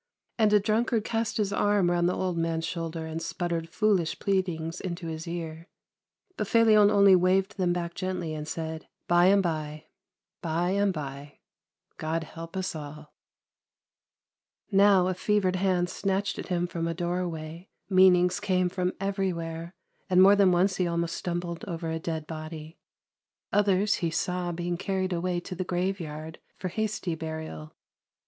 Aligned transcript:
And 0.39 0.51
a 0.51 0.59
drunkard 0.59 1.03
cast 1.05 1.37
his 1.37 1.53
arm 1.53 1.91
round 1.91 2.09
the 2.09 2.15
old 2.15 2.35
man's 2.35 2.65
shoulder 2.65 3.05
and 3.05 3.21
sputtered 3.21 3.69
foolish 3.69 4.17
pleadings 4.17 4.81
in 4.81 4.97
his 4.97 5.27
ear; 5.27 5.67
but 6.37 6.47
Felion 6.47 6.89
only 6.89 7.15
waved 7.15 7.57
them 7.59 7.71
back 7.71 7.93
gently, 7.93 8.33
and 8.33 8.47
said:" 8.47 8.87
By 9.07 9.27
and 9.27 9.43
by, 9.43 9.85
by 10.41 10.71
and 10.71 10.91
by— 10.91 11.37
God 11.97 12.23
help 12.23 12.57
us 12.57 12.75
all!" 12.75 13.13
348 14.71 14.73
THE 14.77 15.43
LANE 15.47 15.51
THAT 15.51 15.59
HAD 15.59 15.65
NO 15.69 15.73
TURNING 15.77 15.81
Now 15.83 15.85
a 15.85 15.85
fevered 15.85 15.87
hand 15.87 15.89
snatched 15.91 16.39
at 16.39 16.47
him 16.47 16.65
from 16.65 16.87
a 16.87 16.95
door 16.95 17.27
way, 17.27 17.69
meanings 17.87 18.39
came 18.39 18.69
from 18.69 18.93
everywhere, 18.99 19.75
and 20.09 20.19
more 20.19 20.35
than 20.35 20.51
once 20.51 20.77
he 20.77 20.87
almost 20.87 21.15
stumbled 21.15 21.63
over 21.67 21.91
a 21.91 21.99
dead 21.99 22.25
body; 22.25 22.79
others 23.53 23.97
he 24.01 24.09
saw 24.09 24.51
being 24.51 24.77
carried 24.77 25.13
away 25.13 25.39
to 25.41 25.53
the 25.53 25.63
graveyard 25.63 26.39
for 26.57 26.69
hasty 26.69 27.13
burial. 27.13 27.75